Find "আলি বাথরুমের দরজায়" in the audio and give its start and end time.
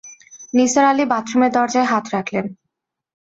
0.85-1.89